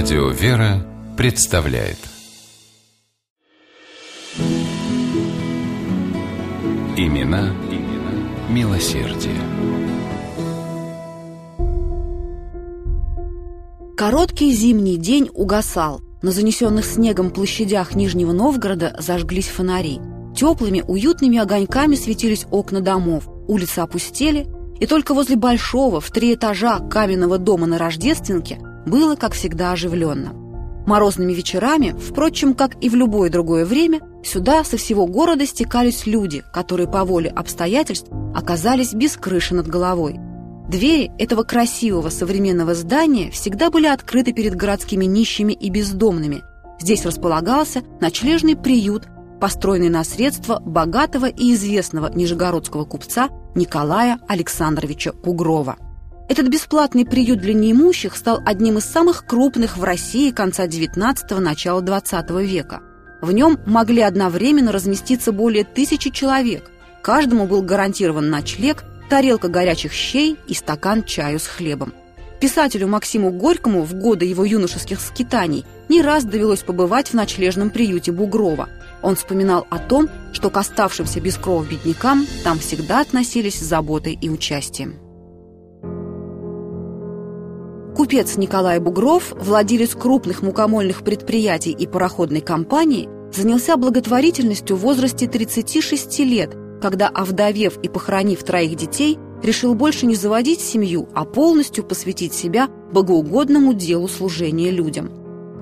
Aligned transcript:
Радио 0.00 0.28
«Вера» 0.28 0.86
представляет 1.16 1.96
Имена, 6.96 7.52
имена 7.68 8.12
милосердие. 8.48 9.34
Короткий 13.96 14.52
зимний 14.52 14.98
день 14.98 15.30
угасал. 15.34 16.00
На 16.22 16.30
занесенных 16.30 16.84
снегом 16.84 17.32
площадях 17.32 17.96
Нижнего 17.96 18.30
Новгорода 18.30 18.94
зажглись 19.00 19.48
фонари. 19.48 19.98
Теплыми, 20.36 20.84
уютными 20.86 21.38
огоньками 21.38 21.96
светились 21.96 22.46
окна 22.52 22.80
домов, 22.80 23.24
улицы 23.48 23.80
опустели, 23.80 24.46
и 24.78 24.86
только 24.86 25.12
возле 25.12 25.34
большого 25.34 26.00
в 26.00 26.08
три 26.12 26.34
этажа 26.34 26.78
каменного 26.78 27.38
дома 27.38 27.66
на 27.66 27.78
Рождественке 27.78 28.60
было, 28.88 29.16
как 29.16 29.34
всегда, 29.34 29.72
оживленно. 29.72 30.32
Морозными 30.86 31.34
вечерами, 31.34 31.94
впрочем, 31.98 32.54
как 32.54 32.82
и 32.82 32.88
в 32.88 32.94
любое 32.94 33.28
другое 33.28 33.66
время, 33.66 34.00
сюда 34.24 34.64
со 34.64 34.78
всего 34.78 35.06
города 35.06 35.46
стекались 35.46 36.06
люди, 36.06 36.42
которые 36.52 36.88
по 36.88 37.04
воле 37.04 37.28
обстоятельств 37.28 38.08
оказались 38.34 38.94
без 38.94 39.16
крыши 39.16 39.54
над 39.54 39.66
головой. 39.66 40.18
Двери 40.68 41.10
этого 41.18 41.42
красивого 41.42 42.08
современного 42.08 42.74
здания 42.74 43.30
всегда 43.30 43.70
были 43.70 43.86
открыты 43.86 44.32
перед 44.32 44.54
городскими 44.54 45.04
нищими 45.04 45.52
и 45.52 45.70
бездомными. 45.70 46.42
Здесь 46.80 47.04
располагался 47.04 47.82
ночлежный 48.00 48.56
приют, 48.56 49.08
построенный 49.40 49.88
на 49.88 50.04
средства 50.04 50.60
богатого 50.60 51.26
и 51.26 51.52
известного 51.54 52.10
нижегородского 52.12 52.84
купца 52.84 53.28
Николая 53.54 54.18
Александровича 54.28 55.12
Кугрова. 55.12 55.76
Этот 56.28 56.48
бесплатный 56.48 57.06
приют 57.06 57.40
для 57.40 57.54
неимущих 57.54 58.14
стал 58.14 58.42
одним 58.44 58.76
из 58.76 58.84
самых 58.84 59.24
крупных 59.24 59.78
в 59.78 59.84
России 59.84 60.30
конца 60.30 60.66
XIX– 60.66 61.38
начала 61.40 61.80
XX 61.80 62.44
века. 62.44 62.82
В 63.22 63.32
нем 63.32 63.58
могли 63.66 64.02
одновременно 64.02 64.70
разместиться 64.70 65.32
более 65.32 65.64
тысячи 65.64 66.10
человек. 66.10 66.70
Каждому 67.02 67.46
был 67.46 67.62
гарантирован 67.62 68.28
ночлег, 68.28 68.84
тарелка 69.08 69.48
горячих 69.48 69.92
щей 69.92 70.36
и 70.46 70.52
стакан 70.52 71.02
чаю 71.02 71.40
с 71.40 71.46
хлебом. 71.46 71.94
Писателю 72.40 72.88
Максиму 72.88 73.30
Горькому 73.30 73.82
в 73.82 73.94
годы 73.94 74.26
его 74.26 74.44
юношеских 74.44 75.00
скитаний 75.00 75.64
не 75.88 76.02
раз 76.02 76.24
довелось 76.24 76.62
побывать 76.62 77.08
в 77.08 77.14
ночлежном 77.14 77.70
приюте 77.70 78.12
Бугрова. 78.12 78.68
Он 79.02 79.16
вспоминал 79.16 79.66
о 79.70 79.78
том, 79.78 80.08
что 80.32 80.50
к 80.50 80.56
оставшимся 80.58 81.20
без 81.20 81.36
крова 81.36 81.64
беднякам 81.64 82.26
там 82.44 82.58
всегда 82.58 83.00
относились 83.00 83.58
с 83.58 83.64
заботой 83.64 84.16
и 84.20 84.28
участием. 84.28 85.07
Купец 87.98 88.36
Николай 88.36 88.78
Бугров, 88.78 89.34
владелец 89.40 89.96
крупных 89.96 90.40
мукомольных 90.42 91.02
предприятий 91.02 91.72
и 91.72 91.84
пароходной 91.88 92.40
компании, 92.40 93.08
занялся 93.34 93.76
благотворительностью 93.76 94.76
в 94.76 94.82
возрасте 94.82 95.26
36 95.26 96.20
лет, 96.20 96.56
когда, 96.80 97.08
овдовев 97.08 97.76
и 97.82 97.88
похоронив 97.88 98.44
троих 98.44 98.76
детей, 98.76 99.18
решил 99.42 99.74
больше 99.74 100.06
не 100.06 100.14
заводить 100.14 100.60
семью, 100.60 101.08
а 101.12 101.24
полностью 101.24 101.82
посвятить 101.82 102.34
себя 102.34 102.68
богоугодному 102.92 103.74
делу 103.74 104.06
служения 104.06 104.70
людям. 104.70 105.10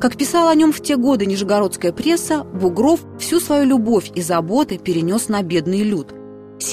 Как 0.00 0.16
писала 0.16 0.50
о 0.50 0.56
нем 0.56 0.72
в 0.72 0.82
те 0.82 0.96
годы 0.96 1.26
нижегородская 1.26 1.92
пресса, 1.92 2.42
Бугров 2.42 2.98
всю 3.20 3.38
свою 3.38 3.64
любовь 3.64 4.10
и 4.12 4.22
заботы 4.22 4.78
перенес 4.78 5.28
на 5.28 5.40
бедный 5.44 5.84
люд– 5.84 6.12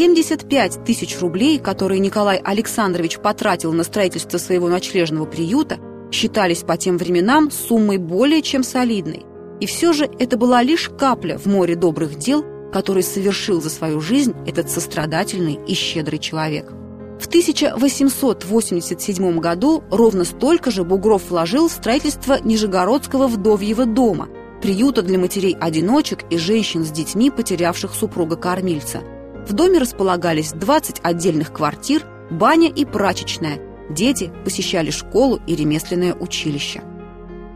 75 0.02 0.84
тысяч 0.84 1.20
рублей, 1.20 1.60
которые 1.60 2.00
Николай 2.00 2.42
Александрович 2.44 3.20
потратил 3.20 3.72
на 3.72 3.84
строительство 3.84 4.40
своего 4.40 4.68
ночлежного 4.68 5.26
приюта, 5.26 5.78
считались 6.12 6.64
по 6.64 6.76
тем 6.76 6.98
временам 6.98 7.52
суммой 7.52 8.00
более 8.00 8.42
чем 8.42 8.64
солидной. 8.64 9.24
И 9.60 9.68
все 9.68 9.94
же 9.94 10.10
это 10.18 10.38
была 10.38 10.64
лишь 10.64 10.90
капля 10.90 11.38
в 11.38 11.46
море 11.46 11.76
добрых 11.76 12.18
дел, 12.18 12.44
который 12.74 13.04
совершил 13.04 13.62
за 13.62 13.70
свою 13.70 14.02
жизнь 14.02 14.34
этот 14.48 14.72
сострадательный 14.72 15.60
и 15.68 15.76
щедрый 15.76 16.18
человек. 16.18 16.72
В 17.20 17.28
1887 17.28 19.40
году 19.40 19.84
ровно 19.92 20.24
столько 20.24 20.72
же 20.72 20.84
Бугров 20.84 21.30
вложил 21.30 21.68
в 21.68 21.74
строительство 21.74 22.40
Нижегородского 22.44 23.28
вдовьего 23.28 23.86
дома, 23.86 24.30
приюта 24.64 25.04
для 25.04 25.20
матерей-одиночек 25.20 26.24
и 26.32 26.40
женщин 26.40 26.84
с 26.84 26.90
детьми, 26.90 27.30
потерявших 27.30 27.94
супруга-кормильца– 27.94 29.02
в 29.48 29.54
доме 29.54 29.80
располагались 29.80 30.52
20 30.52 31.00
отдельных 31.04 31.52
квартир, 31.52 32.06
баня 32.30 32.70
и 32.70 32.86
прачечная. 32.86 33.60
Дети 33.90 34.32
посещали 34.46 34.90
школу 34.92 35.40
и 35.48 35.56
ремесленное 35.56 36.14
училище. 36.14 36.82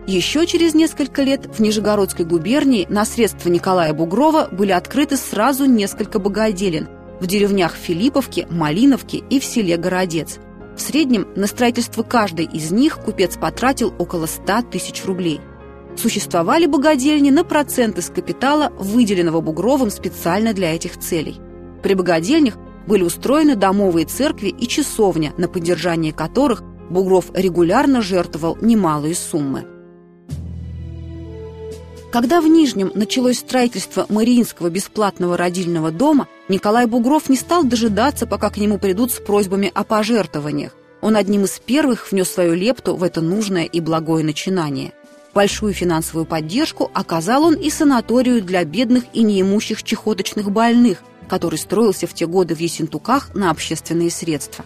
Еще 0.08 0.46
через 0.46 0.76
несколько 0.76 1.24
лет 1.24 1.48
в 1.48 1.60
Нижегородской 1.60 2.26
губернии 2.26 2.86
на 2.90 3.06
средства 3.06 3.50
Николая 3.50 3.92
Бугрова 3.94 4.50
были 4.52 4.72
открыты 4.72 5.18
сразу 5.18 5.66
несколько 5.66 6.20
богоделин 6.20 6.88
в 7.20 7.26
деревнях 7.26 7.74
Филипповки, 7.74 8.46
Малиновки 8.52 9.24
и 9.30 9.40
в 9.40 9.46
селе 9.46 9.78
Городец. 9.78 10.38
В 10.76 10.82
среднем 10.82 11.28
на 11.36 11.48
строительство 11.48 12.04
каждой 12.04 12.46
из 12.46 12.72
них 12.72 13.00
купец 13.00 13.38
потратил 13.38 13.96
около 13.98 14.26
100 14.28 14.64
тысяч 14.72 15.04
рублей. 15.06 15.40
Существовали 15.98 16.66
богадельни 16.66 17.30
на 17.32 17.44
проценты 17.44 18.02
с 18.02 18.10
капитала, 18.10 18.74
выделенного 18.78 19.42
Бугровым 19.42 19.90
специально 19.90 20.54
для 20.54 20.76
этих 20.76 21.00
целей. 21.00 21.40
При 21.86 21.94
богадельнях 21.94 22.56
были 22.88 23.04
устроены 23.04 23.56
домовые 23.56 24.08
церкви 24.08 24.48
и 24.48 24.68
часовня, 24.68 25.36
на 25.38 25.48
поддержание 25.48 26.12
которых 26.12 26.64
Бугров 26.90 27.26
регулярно 27.36 28.02
жертвовал 28.02 28.58
немалые 28.60 29.14
суммы. 29.14 29.68
Когда 32.12 32.42
в 32.42 32.48
Нижнем 32.48 32.92
началось 32.96 33.38
строительство 33.38 34.08
Мариинского 34.10 34.72
бесплатного 34.72 35.38
родильного 35.38 35.92
дома, 35.92 36.28
Николай 36.50 36.88
Бугров 36.88 37.30
не 37.30 37.36
стал 37.36 37.64
дожидаться, 37.64 38.26
пока 38.26 38.50
к 38.50 38.58
нему 38.58 38.80
придут 38.80 39.12
с 39.12 39.20
просьбами 39.20 39.72
о 39.72 39.84
пожертвованиях. 39.84 40.72
Он 41.02 41.16
одним 41.16 41.44
из 41.44 41.60
первых 41.60 42.12
внес 42.12 42.32
свою 42.32 42.56
лепту 42.56 42.96
в 42.96 43.04
это 43.04 43.22
нужное 43.22 43.66
и 43.66 43.80
благое 43.80 44.26
начинание. 44.26 44.94
Большую 45.36 45.74
финансовую 45.74 46.26
поддержку 46.26 46.90
оказал 46.96 47.44
он 47.44 47.54
и 47.54 47.70
санаторию 47.70 48.42
для 48.42 48.64
бедных 48.64 49.04
и 49.14 49.22
неимущих 49.22 49.84
чехоточных 49.84 50.50
больных– 50.50 51.04
который 51.28 51.60
строился 51.60 52.08
в 52.08 52.14
те 52.14 52.28
годы 52.28 52.56
в 52.56 52.60
Ессентуках 52.60 53.34
на 53.34 53.52
общественные 53.52 54.12
средства. 54.12 54.66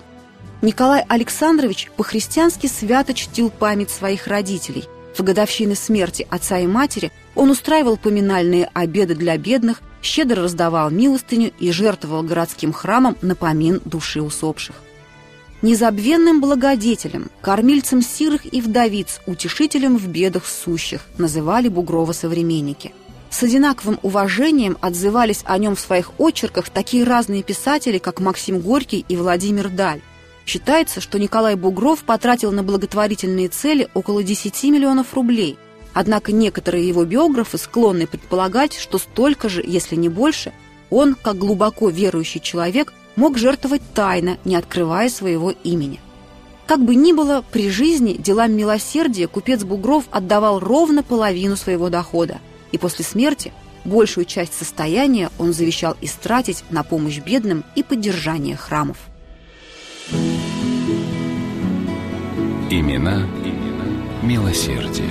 Николай 0.62 1.06
Александрович 1.08 1.90
по-христиански 1.96 2.68
свято 2.68 3.14
чтил 3.14 3.50
память 3.50 3.90
своих 3.90 4.28
родителей. 4.28 4.86
В 5.18 5.24
годовщины 5.24 5.76
смерти 5.76 6.28
отца 6.30 6.60
и 6.60 6.68
матери 6.68 7.12
он 7.36 7.50
устраивал 7.50 7.98
поминальные 7.98 8.70
обеды 8.74 9.16
для 9.16 9.38
бедных, 9.38 9.82
щедро 10.02 10.44
раздавал 10.44 10.90
милостыню 10.90 11.52
и 11.60 11.72
жертвовал 11.72 12.24
городским 12.24 12.74
храмам 12.74 13.18
на 13.22 13.36
помин 13.36 13.82
души 13.86 14.22
усопших. 14.22 14.76
Незабвенным 15.62 16.40
благодетелем, 16.40 17.30
кормильцем 17.42 18.02
сирых 18.02 18.52
и 18.52 18.62
вдовиц, 18.62 19.20
утешителем 19.26 19.98
в 19.98 20.08
бедах 20.08 20.46
сущих 20.46 21.02
называли 21.18 21.68
Бугрова 21.68 22.14
современники– 22.14 22.94
с 23.30 23.44
одинаковым 23.44 24.00
уважением 24.02 24.78
отзывались 24.82 25.44
о 25.46 25.58
нем 25.58 25.76
в 25.76 25.80
своих 25.80 26.12
очерках 26.20 26.70
такие 26.70 27.04
разные 27.04 27.44
писатели, 27.44 28.00
как 28.00 28.20
Максим 28.20 28.60
Горький 28.60 29.06
и 29.08 29.16
Владимир 29.16 29.70
Даль. 29.70 30.02
Считается, 30.46 31.00
что 31.00 31.20
Николай 31.20 31.56
Бугров 31.56 32.00
потратил 32.04 32.52
на 32.52 32.64
благотворительные 32.64 33.50
цели 33.50 33.88
около 33.94 34.24
10 34.24 34.64
миллионов 34.72 35.14
рублей. 35.14 35.58
Однако 35.94 36.32
некоторые 36.32 36.88
его 36.88 37.06
биографы 37.06 37.60
склонны 37.60 38.08
предполагать, 38.08 38.74
что 38.74 38.98
столько 38.98 39.48
же, 39.48 39.64
если 39.66 39.96
не 39.96 40.10
больше, 40.10 40.52
он, 40.90 41.16
как 41.16 41.38
глубоко 41.38 41.90
верующий 41.90 42.42
человек, 42.42 42.94
мог 43.16 43.38
жертвовать 43.38 43.84
тайно, 43.94 44.38
не 44.44 44.56
открывая 44.56 45.10
своего 45.10 45.52
имени. 45.64 46.00
Как 46.66 46.84
бы 46.84 46.96
ни 46.96 47.12
было, 47.12 47.44
при 47.52 47.70
жизни 47.70 48.14
делам 48.14 48.54
милосердия 48.54 49.28
купец 49.28 49.64
Бугров 49.64 50.06
отдавал 50.10 50.60
ровно 50.60 51.04
половину 51.04 51.56
своего 51.58 51.90
дохода– 51.90 52.40
и 52.72 52.78
после 52.78 53.06
смерти 53.06 53.52
большую 53.86 54.26
часть 54.26 54.54
состояния 54.54 55.30
он 55.38 55.54
завещал 55.54 55.96
истратить 56.02 56.64
на 56.70 56.84
помощь 56.84 57.20
бедным 57.20 57.64
и 57.76 57.84
поддержание 57.84 58.56
храмов. 58.56 58.98
Имена, 62.72 63.22
имена 63.44 63.86
милосердия. 64.22 65.10